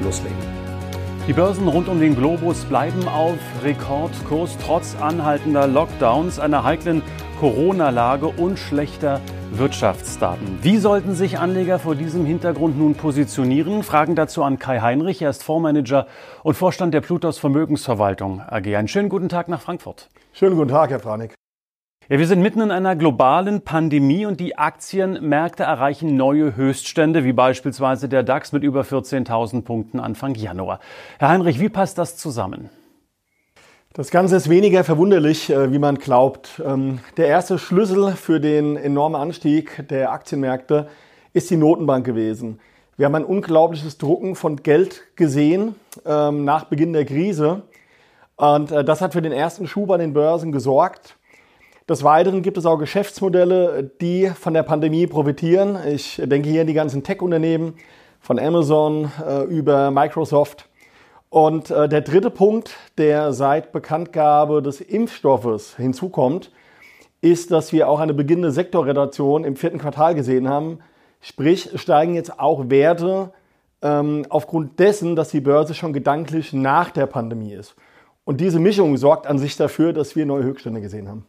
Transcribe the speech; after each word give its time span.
loslegen. 0.00 0.36
Die 1.28 1.32
Börsen 1.32 1.68
rund 1.68 1.88
um 1.88 2.00
den 2.00 2.16
Globus 2.16 2.64
bleiben 2.64 3.06
auf 3.06 3.38
Rekordkurs 3.62 4.58
trotz 4.64 4.96
anhaltender 5.00 5.68
Lockdowns, 5.68 6.40
einer 6.40 6.64
heiklen 6.64 7.02
Corona-Lage 7.38 8.26
und 8.26 8.58
schlechter 8.58 9.20
Wirtschaftsdaten. 9.52 10.58
Wie 10.62 10.78
sollten 10.78 11.14
sich 11.14 11.38
Anleger 11.38 11.78
vor 11.78 11.94
diesem 11.94 12.24
Hintergrund 12.24 12.78
nun 12.78 12.94
positionieren? 12.94 13.82
Fragen 13.82 14.16
dazu 14.16 14.42
an 14.42 14.58
Kai 14.58 14.80
Heinrich. 14.80 15.22
Er 15.22 15.30
ist 15.30 15.44
Fondsmanager 15.44 16.06
und 16.42 16.54
Vorstand 16.54 16.94
der 16.94 17.02
Plutos 17.02 17.38
Vermögensverwaltung 17.38 18.40
AG. 18.40 18.74
Einen 18.74 18.88
schönen 18.88 19.08
guten 19.08 19.28
Tag 19.28 19.48
nach 19.48 19.60
Frankfurt. 19.60 20.08
Schönen 20.32 20.56
guten 20.56 20.70
Tag, 20.70 20.90
Herr 20.90 21.00
Franik. 21.00 21.34
Ja, 22.12 22.18
wir 22.18 22.26
sind 22.26 22.42
mitten 22.42 22.60
in 22.60 22.70
einer 22.70 22.94
globalen 22.94 23.62
Pandemie 23.62 24.26
und 24.26 24.38
die 24.38 24.58
Aktienmärkte 24.58 25.62
erreichen 25.62 26.14
neue 26.14 26.56
Höchststände, 26.56 27.24
wie 27.24 27.32
beispielsweise 27.32 28.06
der 28.06 28.22
DAX 28.22 28.52
mit 28.52 28.64
über 28.64 28.82
14.000 28.82 29.62
Punkten 29.62 29.98
Anfang 29.98 30.34
Januar. 30.34 30.80
Herr 31.18 31.30
Heinrich, 31.30 31.58
wie 31.58 31.70
passt 31.70 31.96
das 31.96 32.18
zusammen? 32.18 32.68
Das 33.94 34.10
Ganze 34.10 34.36
ist 34.36 34.50
weniger 34.50 34.84
verwunderlich, 34.84 35.48
äh, 35.48 35.72
wie 35.72 35.78
man 35.78 35.94
glaubt. 35.94 36.60
Ähm, 36.62 36.98
der 37.16 37.28
erste 37.28 37.58
Schlüssel 37.58 38.12
für 38.12 38.40
den 38.40 38.76
enormen 38.76 39.18
Anstieg 39.18 39.88
der 39.88 40.12
Aktienmärkte 40.12 40.88
ist 41.32 41.48
die 41.48 41.56
Notenbank 41.56 42.04
gewesen. 42.04 42.60
Wir 42.98 43.06
haben 43.06 43.14
ein 43.14 43.24
unglaubliches 43.24 43.96
Drucken 43.96 44.34
von 44.34 44.56
Geld 44.56 45.00
gesehen 45.16 45.76
ähm, 46.04 46.44
nach 46.44 46.64
Beginn 46.64 46.92
der 46.92 47.06
Krise. 47.06 47.62
Und 48.36 48.70
äh, 48.70 48.84
das 48.84 49.00
hat 49.00 49.14
für 49.14 49.22
den 49.22 49.32
ersten 49.32 49.66
Schub 49.66 49.90
an 49.90 50.00
den 50.00 50.12
Börsen 50.12 50.52
gesorgt. 50.52 51.16
Des 51.88 52.04
Weiteren 52.04 52.42
gibt 52.42 52.58
es 52.58 52.64
auch 52.64 52.78
Geschäftsmodelle, 52.78 53.90
die 54.00 54.28
von 54.28 54.54
der 54.54 54.62
Pandemie 54.62 55.08
profitieren. 55.08 55.76
Ich 55.88 56.22
denke 56.24 56.48
hier 56.48 56.60
an 56.60 56.68
die 56.68 56.74
ganzen 56.74 57.02
Tech-Unternehmen 57.02 57.74
von 58.20 58.38
Amazon 58.38 59.10
äh, 59.26 59.42
über 59.44 59.90
Microsoft. 59.90 60.68
Und 61.28 61.72
äh, 61.72 61.88
der 61.88 62.02
dritte 62.02 62.30
Punkt, 62.30 62.76
der 62.98 63.32
seit 63.32 63.72
Bekanntgabe 63.72 64.62
des 64.62 64.80
Impfstoffes 64.80 65.76
hinzukommt, 65.76 66.52
ist, 67.20 67.50
dass 67.50 67.72
wir 67.72 67.88
auch 67.88 67.98
eine 67.98 68.14
beginnende 68.14 68.52
Sektorredaktion 68.52 69.42
im 69.42 69.56
vierten 69.56 69.78
Quartal 69.78 70.14
gesehen 70.14 70.48
haben. 70.48 70.78
Sprich, 71.20 71.70
steigen 71.74 72.14
jetzt 72.14 72.38
auch 72.38 72.70
Werte 72.70 73.32
ähm, 73.80 74.24
aufgrund 74.28 74.78
dessen, 74.78 75.16
dass 75.16 75.30
die 75.30 75.40
Börse 75.40 75.74
schon 75.74 75.92
gedanklich 75.92 76.52
nach 76.52 76.90
der 76.90 77.06
Pandemie 77.06 77.54
ist. 77.54 77.74
Und 78.24 78.40
diese 78.40 78.60
Mischung 78.60 78.96
sorgt 78.96 79.26
an 79.26 79.38
sich 79.38 79.56
dafür, 79.56 79.92
dass 79.92 80.14
wir 80.14 80.26
neue 80.26 80.44
Höchststände 80.44 80.80
gesehen 80.80 81.08
haben. 81.08 81.26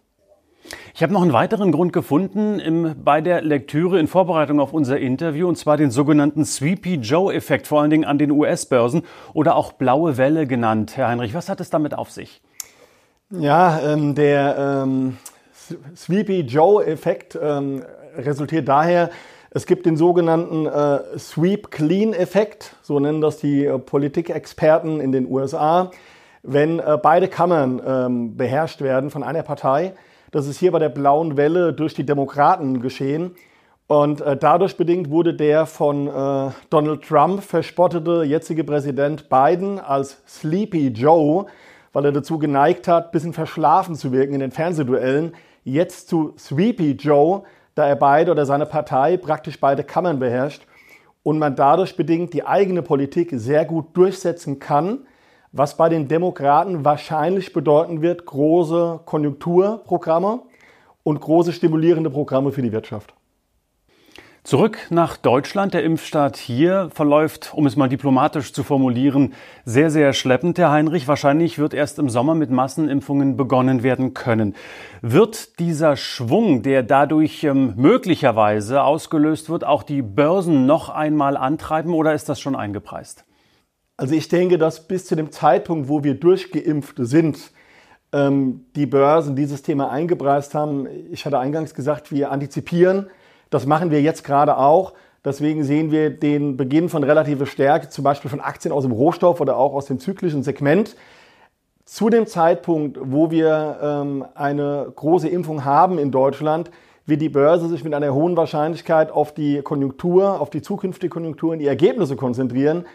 Ich 1.04 1.06
habe 1.06 1.16
noch 1.16 1.23
einen 1.23 1.34
weiteren 1.34 1.73
Grund 1.73 1.92
gefunden 1.92 2.62
im, 2.62 2.96
bei 3.04 3.20
der 3.20 3.42
Lektüre 3.42 4.00
in 4.00 4.08
Vorbereitung 4.08 4.62
auf 4.62 4.72
unser 4.72 4.98
Interview, 4.98 5.50
und 5.50 5.58
zwar 5.58 5.76
den 5.76 5.92
sogenannten 5.92 6.46
Sweepy 6.46 6.94
Joe-Effekt, 6.94 7.68
vor 7.68 7.82
allen 7.82 7.90
Dingen 7.90 8.06
an 8.06 8.18
den 8.18 8.32
US-Börsen 8.32 9.04
oder 9.34 9.58
auch 9.58 9.74
blaue 9.74 10.16
Welle 10.16 10.48
genannt. 10.48 10.96
Herr 10.96 11.09
Heinrich, 11.09 11.34
was 11.34 11.50
hat 11.50 11.59
es 11.59 11.70
damit 11.70 11.94
auf 11.94 12.09
sich? 12.09 12.42
Ja, 13.31 13.81
ähm, 13.81 14.16
der 14.16 14.84
ähm, 14.86 15.18
Sweepy 15.94 16.40
Joe-Effekt 16.40 17.38
ähm, 17.38 17.84
resultiert 18.16 18.70
daher, 18.70 19.09
es 19.50 19.66
gibt 19.66 19.85
den 19.85 19.97
sogenannten 19.97 20.68
äh, 20.68 21.20
Sweep 21.20 21.70
Clean-Effekt, 21.70 22.78
so 22.81 23.02
nennen 23.02 23.20
das 23.20 23.40
die 23.40 23.66
äh, 23.66 23.78
Politikexperten 23.78 25.02
in 25.02 25.12
den 25.12 25.30
USA, 25.30 25.91
wenn 26.44 26.80
äh, 26.80 26.97
beide 27.03 27.28
Kammern 27.28 27.81
ähm, 27.85 28.38
beherrscht 28.38 28.80
werden 28.80 29.09
von 29.09 29.24
einer 29.24 29.44
Partei 29.44 29.96
das 30.34 30.48
ist 30.48 30.60
hier 30.60 30.72
bei 30.72 30.80
der 30.80 30.90
blauen 30.90 31.38
Welle 31.38 31.74
durch 31.74 31.94
die 31.94 32.06
Demokraten 32.06 32.82
geschehen. 32.82 33.36
Und 33.86 34.22
äh, 34.22 34.36
dadurch 34.36 34.76
bedingt 34.76 35.12
wurde 35.12 35.36
der 35.36 35.68
von 35.68 36.08
äh, 36.08 36.52
Donald 36.72 37.04
Trump 37.04 37.44
verspottete 37.44 38.24
jetzige 38.24 38.64
Präsident 38.64 39.30
Biden 39.30 39.80
als 39.80 40.24
Sleepy 40.28 40.88
Joe, 40.88 41.46
weil 41.92 42.06
er 42.06 42.12
dazu 42.12 42.40
geneigt 42.40 42.88
hat, 42.88 43.12
bisschen 43.12 43.34
verschlafen 43.34 43.96
zu 43.96 44.12
wirken 44.12 44.34
in 44.34 44.40
den 44.40 44.52
Fernsehduellen, 44.52 45.34
jetzt 45.64 46.10
zu 46.10 46.34
Sweepy 46.38 46.94
Joe, 46.94 47.44
da 47.76 47.88
er 47.88 47.96
beide 47.96 48.32
oder 48.32 48.48
seine 48.48 48.66
Partei 48.66 49.18
praktisch 49.18 49.60
beide 49.60 49.84
Kammern 49.84 50.18
beherrscht 50.18 50.66
und 51.22 51.38
man 51.38 51.56
dadurch 51.56 51.96
bedingt 51.96 52.34
die 52.34 52.46
eigene 52.46 52.82
Politik 52.82 53.30
sehr 53.34 53.66
gut 53.66 53.96
durchsetzen 53.96 54.58
kann 54.58 55.06
was 55.53 55.78
bei 55.78 55.88
den 55.88 56.08
Demokraten 56.08 56.84
wahrscheinlich 56.84 57.53
bedeuten 57.53 58.02
wird, 58.02 58.25
große 58.25 59.02
Konjunkturprogramme 59.06 60.41
und 61.03 61.22
große 61.22 61.53
stimulierende 61.53 62.09
Programme 62.09 62.52
für 62.52 62.64
die 62.64 62.72
Wirtschaft. 62.72 63.14
Zurück 64.44 64.78
nach 64.90 65.16
Deutschland. 65.16 65.74
Der 65.74 65.84
Impfstart 65.84 66.36
hier 66.36 66.90
verläuft, 66.94 67.53
um 67.53 67.66
es 67.66 67.78
mal 67.78 67.88
diplomatisch 67.88 68.52
zu 68.52 68.64
formulieren, 68.64 69.34
sehr, 69.64 69.90
sehr 69.90 70.12
schleppend, 70.12 70.58
Herr 70.58 70.72
Heinrich. 70.72 71.08
Wahrscheinlich 71.08 71.59
wird 71.59 71.74
erst 71.74 71.97
im 71.97 72.09
Sommer 72.09 72.35
mit 72.35 72.50
Massenimpfungen 72.50 73.38
begonnen 73.38 73.84
werden 73.84 74.14
können. 74.14 74.56
Wird 75.02 75.59
dieser 75.59 75.96
Schwung, 75.96 76.62
der 76.62 76.84
dadurch 76.84 77.46
ähm, 77.46 77.75
möglicherweise 77.78 78.84
ausgelöst 78.84 79.50
wird, 79.50 79.64
auch 79.64 79.84
die 79.84 80.02
Börsen 80.02 80.66
noch 80.66 80.90
einmal 80.90 81.38
antreiben 81.38 81.94
oder 81.94 82.14
ist 82.14 82.28
das 82.28 82.41
schon 82.41 82.58
eingepreist? 82.58 83.24
Also 83.96 84.16
ich 84.16 84.28
denke, 84.28 84.58
dass 84.58 84.88
bis 84.88 85.06
zu 85.06 85.16
dem 85.16 85.31
Zeitpunkt, 85.31 85.88
wo 85.88 86.04
wir 86.04 86.16
durchgeimpft 86.16 86.96
sind, 86.98 87.52
ähm, 88.12 88.66
die 88.76 88.88
Börsen 88.88 89.36
dieses 89.36 89.62
Thema 89.62 89.92
eingepreist 89.92 90.56
haben. 90.56 90.88
Ich 91.12 91.26
hatte 91.26 91.38
eingangs 91.38 91.76
gesagt, 91.76 92.12
wir 92.12 92.32
antizipieren. 92.32 93.08
Das 93.52 93.68
machen 93.68 93.92
wir 93.92 94.02
jetzt 94.02 94.24
gerade 94.24 94.58
auch. 94.58 94.94
Deswegen 95.24 95.64
sehen 95.64 95.92
wir 95.92 96.09
den 96.09 96.58
Beginn 96.58 96.90
von 96.90 97.03
relativer 97.03 97.46
Stärke, 97.46 97.90
zum 97.90 98.03
Beispiel 98.03 98.32
von 98.32 98.42
Aktien 98.42 98.72
aus 98.72 98.84
dem 98.84 98.92
Rohstoff 98.92 99.40
oder 99.40 99.58
auch 99.58 99.74
aus 99.74 99.86
dem 99.86 100.00
zyklischen 100.00 100.44
Segment. 100.44 100.96
Zu 101.86 102.09
dem 102.09 102.26
Zeitpunkt, 102.26 102.98
wo 103.00 103.30
wir 103.30 103.78
ähm, 103.82 104.26
eine 104.34 104.92
große 104.96 105.30
Impfung 105.30 105.66
haben 105.66 106.00
in 106.00 106.12
Deutschland, 106.12 106.72
wird 107.06 107.22
die 107.22 107.30
Börse 107.30 107.68
sich 107.68 107.84
mit 107.84 107.94
einer 107.94 108.14
hohen 108.14 108.36
Wahrscheinlichkeit 108.36 109.12
auf 109.12 109.34
die 109.34 109.62
Konjunktur, 109.62 110.42
auf 110.42 110.50
die 110.50 110.62
zukünftige 110.62 111.09
Konjunktur 111.09 111.52
und 111.52 111.59
die 111.59 111.68
Ergebnisse 111.68 112.16
konzentrieren 112.16 112.86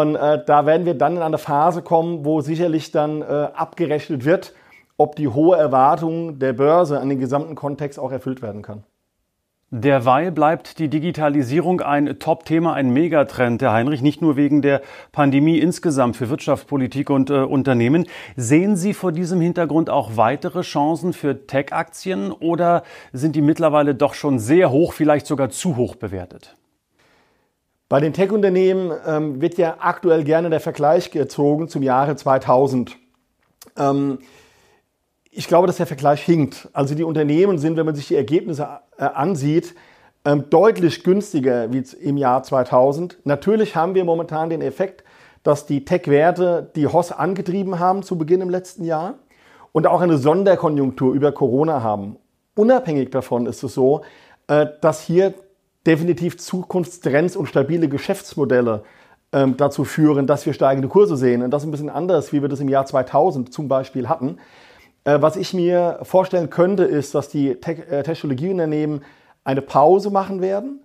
und 0.00 0.14
äh, 0.14 0.42
da 0.46 0.64
werden 0.64 0.86
wir 0.86 0.94
dann 0.94 1.16
in 1.16 1.22
eine 1.22 1.36
Phase 1.36 1.82
kommen, 1.82 2.24
wo 2.24 2.40
sicherlich 2.40 2.92
dann 2.92 3.20
äh, 3.20 3.24
abgerechnet 3.24 4.24
wird, 4.24 4.54
ob 4.96 5.16
die 5.16 5.28
hohe 5.28 5.58
Erwartung 5.58 6.38
der 6.38 6.54
Börse 6.54 6.98
an 6.98 7.10
den 7.10 7.20
gesamten 7.20 7.56
Kontext 7.56 7.98
auch 7.98 8.10
erfüllt 8.10 8.40
werden 8.40 8.62
kann. 8.62 8.84
Derweil 9.70 10.32
bleibt 10.32 10.78
die 10.78 10.88
Digitalisierung 10.88 11.82
ein 11.82 12.18
Top-Thema, 12.18 12.72
ein 12.72 12.90
Megatrend, 12.90 13.60
Herr 13.60 13.74
Heinrich, 13.74 14.00
nicht 14.00 14.22
nur 14.22 14.36
wegen 14.36 14.62
der 14.62 14.80
Pandemie 15.12 15.58
insgesamt 15.58 16.16
für 16.16 16.30
Wirtschaft, 16.30 16.68
Politik 16.68 17.10
und 17.10 17.28
äh, 17.28 17.40
Unternehmen. 17.40 18.06
Sehen 18.34 18.76
Sie 18.76 18.94
vor 18.94 19.12
diesem 19.12 19.42
Hintergrund 19.42 19.90
auch 19.90 20.16
weitere 20.16 20.62
Chancen 20.62 21.12
für 21.12 21.46
Tech-Aktien 21.46 22.32
oder 22.32 22.82
sind 23.12 23.36
die 23.36 23.42
mittlerweile 23.42 23.94
doch 23.94 24.14
schon 24.14 24.38
sehr 24.38 24.70
hoch, 24.70 24.94
vielleicht 24.94 25.26
sogar 25.26 25.50
zu 25.50 25.76
hoch 25.76 25.96
bewertet? 25.96 26.54
Bei 27.92 28.00
den 28.00 28.14
Tech-Unternehmen 28.14 28.90
ähm, 29.06 29.42
wird 29.42 29.58
ja 29.58 29.76
aktuell 29.80 30.24
gerne 30.24 30.48
der 30.48 30.60
Vergleich 30.60 31.10
gezogen 31.10 31.68
zum 31.68 31.82
Jahre 31.82 32.16
2000. 32.16 32.96
Ähm, 33.76 34.18
ich 35.30 35.46
glaube, 35.46 35.66
dass 35.66 35.76
der 35.76 35.84
Vergleich 35.84 36.22
hinkt. 36.22 36.70
Also 36.72 36.94
die 36.94 37.02
Unternehmen 37.02 37.58
sind, 37.58 37.76
wenn 37.76 37.84
man 37.84 37.94
sich 37.94 38.08
die 38.08 38.16
Ergebnisse 38.16 38.66
äh, 38.96 39.04
ansieht, 39.04 39.74
ähm, 40.24 40.48
deutlich 40.48 41.04
günstiger 41.04 41.70
wie 41.70 41.84
im 42.00 42.16
Jahr 42.16 42.42
2000. 42.42 43.18
Natürlich 43.24 43.76
haben 43.76 43.94
wir 43.94 44.06
momentan 44.06 44.48
den 44.48 44.62
Effekt, 44.62 45.04
dass 45.42 45.66
die 45.66 45.84
Tech-Werte 45.84 46.70
die 46.74 46.86
HOS 46.86 47.12
angetrieben 47.12 47.78
haben 47.78 48.02
zu 48.02 48.16
Beginn 48.16 48.40
im 48.40 48.48
letzten 48.48 48.84
Jahr 48.84 49.18
und 49.72 49.86
auch 49.86 50.00
eine 50.00 50.16
Sonderkonjunktur 50.16 51.12
über 51.12 51.32
Corona 51.32 51.82
haben. 51.82 52.16
Unabhängig 52.54 53.10
davon 53.10 53.44
ist 53.44 53.62
es 53.62 53.74
so, 53.74 54.00
äh, 54.46 54.66
dass 54.80 55.02
hier 55.02 55.34
definitiv 55.86 56.38
Zukunftstrends 56.38 57.36
und 57.36 57.46
stabile 57.46 57.88
Geschäftsmodelle 57.88 58.82
ähm, 59.32 59.56
dazu 59.56 59.84
führen, 59.84 60.26
dass 60.26 60.46
wir 60.46 60.52
steigende 60.52 60.88
Kurse 60.88 61.16
sehen. 61.16 61.42
Und 61.42 61.50
das 61.50 61.62
ist 61.62 61.68
ein 61.68 61.72
bisschen 61.72 61.90
anders, 61.90 62.32
wie 62.32 62.42
wir 62.42 62.48
das 62.48 62.60
im 62.60 62.68
Jahr 62.68 62.86
2000 62.86 63.52
zum 63.52 63.68
Beispiel 63.68 64.08
hatten. 64.08 64.38
Äh, 65.04 65.20
was 65.20 65.36
ich 65.36 65.54
mir 65.54 65.98
vorstellen 66.02 66.50
könnte, 66.50 66.84
ist, 66.84 67.14
dass 67.14 67.28
die 67.28 67.56
Te 67.56 67.72
äh, 67.88 68.02
Technologieunternehmen 68.02 69.02
eine 69.44 69.62
Pause 69.62 70.10
machen 70.10 70.40
werden, 70.40 70.80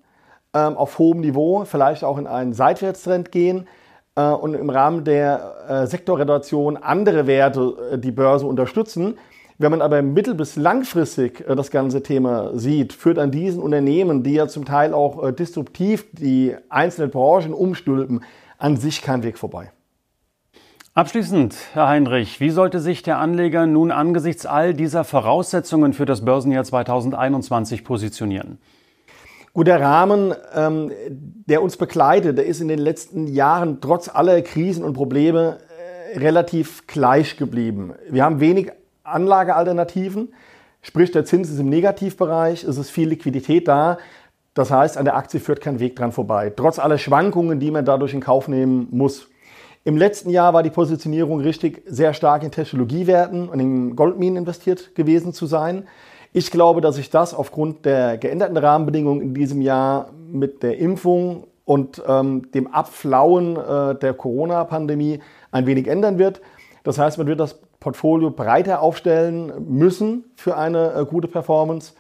ähm, 0.54 0.78
auf 0.78 0.98
hohem 0.98 1.20
Niveau, 1.20 1.66
vielleicht 1.66 2.04
auch 2.04 2.18
in 2.18 2.26
einen 2.26 2.54
Seitwärtstrend 2.54 3.32
gehen, 3.32 3.68
äh, 4.18 4.32
und 4.32 4.56
im 4.56 4.70
Rahmen 4.70 5.04
der 5.04 5.56
äh, 5.70 5.88
Sektorreduktion 5.88 6.76
andere 6.76 7.28
Werte 7.28 7.92
äh, 7.94 7.98
die 7.98 8.12
Börse 8.12 8.46
unterstützen. 8.46 9.18
Wenn 9.60 9.72
man 9.72 9.82
aber 9.82 10.04
mittel- 10.04 10.36
bis 10.36 10.56
langfristig 10.56 11.44
das 11.48 11.72
ganze 11.72 12.04
Thema 12.04 12.56
sieht, 12.58 12.94
führt 12.94 13.18
an 13.18 13.32
diesen 13.32 13.62
Unternehmen, 13.62 14.22
die 14.22 14.34
ja 14.34 14.48
zum 14.48 14.66
Teil 14.66 14.94
auch 14.94 15.32
disruptiv 15.32 16.06
die 16.12 16.56
einzelnen 16.70 17.10
Branchen 17.10 17.54
umstülpen, 17.54 18.24
an 18.60 18.78
sich 18.78 19.02
kein 19.02 19.24
Weg 19.24 19.40
vorbei. 19.40 19.72
Abschließend, 20.94 21.56
Herr 21.74 21.88
Heinrich, 21.88 22.40
wie 22.40 22.50
sollte 22.50 22.80
sich 22.80 23.04
der 23.04 23.20
Anleger 23.20 23.68
nun 23.68 23.92
angesichts 23.92 24.48
all 24.48 24.74
dieser 24.74 25.04
Voraussetzungen 25.04 25.94
für 25.94 26.06
das 26.06 26.26
Börsenjahr 26.26 26.64
2021 26.64 27.84
positionieren? 27.84 28.58
Gut, 29.54 29.68
der 29.68 29.80
Rahmen, 29.80 30.34
ähm, 30.56 30.92
der 31.48 31.62
uns 31.62 31.78
begleitet, 31.78 32.38
der 32.38 32.46
ist 32.46 32.62
in 32.62 32.68
den 32.68 32.80
letzten 32.80 33.28
Jahren 33.28 33.80
trotz 33.82 34.08
aller 34.08 34.42
Krisen 34.42 34.84
und 34.84 34.94
Probleme 34.94 35.58
äh, 36.14 36.20
relativ 36.20 36.86
gleich 36.88 37.38
geblieben. 37.38 37.94
Wir 38.10 38.24
haben 38.24 38.40
wenig 38.40 38.72
Anlagealternativen, 39.08 40.34
sprich 40.82 41.12
der 41.12 41.26
Zins 41.26 41.50
ist 41.50 41.60
im 41.60 41.70
Negativbereich, 41.70 42.64
es 42.64 42.78
ist 42.78 42.90
viel 42.90 43.10
Liquidität 43.10 43.68
da. 43.68 43.98
Das 44.54 44.72
heißt, 44.72 44.98
an 44.98 45.06
der 45.06 45.16
Aktie 45.16 45.40
führt 45.40 45.62
kein 45.62 45.80
Weg 45.80 45.96
dran 45.96 46.12
vorbei, 46.12 46.52
trotz 46.56 46.80
aller 46.80 46.98
Schwankungen, 46.98 47.60
die 47.60 47.72
man 47.72 47.86
dadurch 47.86 48.14
in 48.14 48.22
Kauf 48.22 48.48
nehmen 48.48 48.88
muss. 48.92 49.28
Im 49.84 49.96
letzten 49.96 50.30
Jahr 50.30 50.54
war 50.54 50.64
die 50.64 50.70
Positionierung 50.70 51.40
richtig 51.40 51.82
sehr 51.86 52.14
stark 52.14 52.44
in 52.44 52.52
Technologiewerten 52.52 53.48
und 53.48 53.60
in 53.60 53.96
Goldminen 53.96 54.38
investiert 54.38 54.96
gewesen 54.96 55.32
zu 55.32 55.46
sein. 55.46 55.88
Ich 56.34 56.52
glaube, 56.52 56.82
dass 56.82 56.96
sich 56.96 57.10
das 57.10 57.34
aufgrund 57.34 57.86
der 57.86 58.18
geänderten 58.18 58.58
Rahmenbedingungen 58.58 59.22
in 59.22 59.34
diesem 59.34 59.62
Jahr 59.62 60.10
mit 60.30 60.62
der 60.62 60.78
Impfung 60.78 61.46
und 61.64 62.04
ähm, 62.06 62.52
dem 62.52 62.68
Abflauen 62.68 63.56
äh, 63.56 63.96
der 63.96 64.14
Corona-Pandemie 64.14 65.20
ein 65.52 65.66
wenig 65.66 65.88
ändern 65.88 66.18
wird. 66.18 66.42
Das 66.84 66.98
heißt, 66.98 67.18
man 67.18 67.28
wird 67.28 67.40
das 67.40 67.60
Portfolio 67.80 68.32
breiter 68.32 68.82
aufstellen 68.82 69.52
müssen 69.68 70.26
für 70.36 70.58
eine 70.58 70.94
äh, 70.94 71.06
gute 71.06 71.28
Performance. 71.28 71.94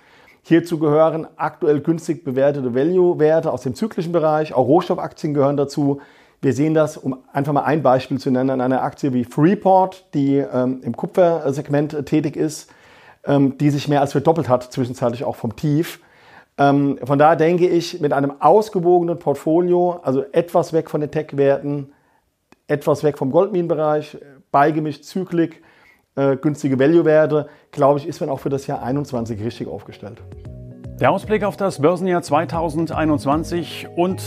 Hierzu 0.43 0.79
gehören 0.79 1.27
aktuell 1.35 1.81
günstig 1.81 2.23
bewertete 2.23 2.73
Value-Werte 2.73 3.51
aus 3.51 3.63
dem 3.63 3.75
zyklischen 3.75 4.11
Bereich, 4.11 4.53
auch 4.53 4.67
Rohstoffaktien 4.67 5.33
gehören 5.33 5.57
dazu. 5.57 5.99
Wir 6.41 6.53
sehen 6.53 6.73
das, 6.73 6.97
um 6.97 7.17
einfach 7.33 7.53
mal 7.53 7.63
ein 7.63 7.83
Beispiel 7.83 8.19
zu 8.19 8.31
nennen, 8.31 8.49
an 8.49 8.61
einer 8.61 8.83
Aktie 8.83 9.13
wie 9.13 9.23
Freeport, 9.23 10.05
die 10.13 10.37
ähm, 10.37 10.81
im 10.83 10.95
Kupfersegment 10.95 11.93
äh, 11.93 12.03
tätig 12.03 12.35
ist 12.35 12.71
ähm, 13.27 13.57
die 13.57 13.69
sich 13.69 13.87
mehr 13.87 14.01
als 14.01 14.13
verdoppelt 14.13 14.49
hat, 14.49 14.71
zwischenzeitlich 14.71 15.23
auch 15.23 15.35
vom 15.35 15.55
Tief. 15.55 15.99
Ähm, 16.57 16.97
von 17.03 17.19
daher 17.19 17.35
denke 17.35 17.67
ich, 17.67 17.99
mit 17.99 18.13
einem 18.13 18.41
ausgewogenen 18.41 19.19
Portfolio, 19.19 19.99
also 20.01 20.23
etwas 20.31 20.73
weg 20.73 20.89
von 20.89 21.01
den 21.01 21.11
Tech-Werten, 21.11 21.91
etwas 22.67 23.03
weg 23.03 23.17
vom 23.17 23.31
Goldminenbereich, 23.31 24.17
beigemischt 24.57 25.03
Zyklik, 25.03 25.61
äh, 26.15 26.35
günstige 26.35 26.79
Value-Werte, 26.79 27.47
glaube 27.69 27.99
ich, 27.99 28.07
ist 28.07 28.21
man 28.21 28.29
auch 28.31 28.39
für 28.39 28.49
das 28.49 28.65
Jahr 28.65 28.79
2021 28.79 29.43
richtig 29.43 29.67
aufgestellt. 29.67 30.19
Der 30.99 31.11
Ausblick 31.11 31.43
auf 31.43 31.57
das 31.57 31.79
Börsenjahr 31.79 32.23
2021 32.23 33.87
und 33.95 34.19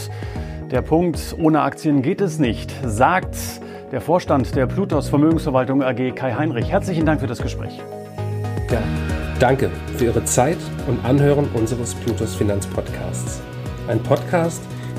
der 0.70 0.82
Punkt, 0.82 1.34
ohne 1.36 1.62
Aktien 1.62 2.00
geht 2.00 2.20
es 2.20 2.38
nicht, 2.38 2.72
sagt 2.84 3.36
der 3.90 4.00
Vorstand 4.00 4.54
der 4.54 4.66
Plutos 4.66 5.08
Vermögensverwaltung 5.08 5.82
AG 5.82 6.12
Kai 6.14 6.32
Heinrich. 6.34 6.70
Herzlichen 6.70 7.04
Dank 7.04 7.20
für 7.20 7.26
das 7.26 7.42
Gespräch. 7.42 7.82
Gerne. 8.68 8.86
Danke 9.40 9.68
für 9.96 10.04
Ihre 10.04 10.22
Zeit 10.22 10.58
und 10.86 11.04
Anhören 11.04 11.48
unseres 11.54 11.96
Plutos 11.96 12.36
Finanzpodcasts. 12.36 13.40
Ein 13.88 14.00
Podcast, 14.00 14.62